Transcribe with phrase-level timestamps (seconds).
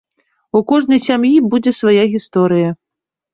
[0.59, 2.73] У кожнай сям'і будзе свая гісторыя.